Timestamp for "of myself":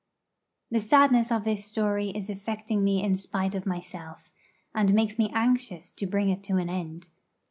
3.53-4.31